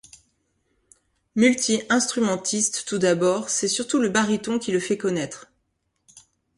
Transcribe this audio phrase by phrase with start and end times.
[1.35, 5.51] Multi-instrumentiste tout d'abord, c'est surtout le baryton qui le fait connaître.